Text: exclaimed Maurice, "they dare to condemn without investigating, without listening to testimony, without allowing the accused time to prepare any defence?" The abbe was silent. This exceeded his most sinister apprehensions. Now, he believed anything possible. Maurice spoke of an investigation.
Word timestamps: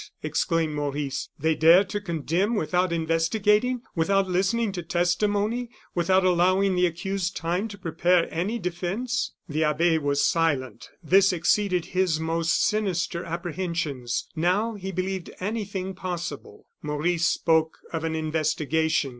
exclaimed 0.23 0.73
Maurice, 0.73 1.29
"they 1.37 1.53
dare 1.53 1.83
to 1.83 2.01
condemn 2.01 2.55
without 2.55 2.91
investigating, 2.91 3.83
without 3.95 4.27
listening 4.27 4.71
to 4.71 4.81
testimony, 4.81 5.69
without 5.93 6.25
allowing 6.25 6.73
the 6.75 6.87
accused 6.87 7.35
time 7.37 7.67
to 7.67 7.77
prepare 7.77 8.27
any 8.33 8.57
defence?" 8.57 9.33
The 9.47 9.63
abbe 9.63 9.99
was 9.99 10.25
silent. 10.25 10.89
This 11.03 11.31
exceeded 11.31 11.85
his 11.93 12.19
most 12.19 12.63
sinister 12.65 13.23
apprehensions. 13.23 14.27
Now, 14.35 14.73
he 14.73 14.91
believed 14.91 15.29
anything 15.39 15.93
possible. 15.93 16.65
Maurice 16.81 17.27
spoke 17.27 17.77
of 17.93 18.03
an 18.03 18.15
investigation. 18.15 19.09